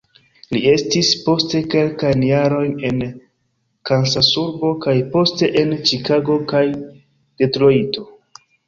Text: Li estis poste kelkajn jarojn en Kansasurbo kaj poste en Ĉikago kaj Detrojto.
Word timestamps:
Li 0.55 0.59
estis 0.69 1.11
poste 1.25 1.61
kelkajn 1.73 2.23
jarojn 2.29 2.73
en 2.91 3.05
Kansasurbo 3.91 4.75
kaj 4.89 4.97
poste 5.15 5.55
en 5.65 5.81
Ĉikago 5.91 6.43
kaj 6.55 6.67
Detrojto. 6.79 8.13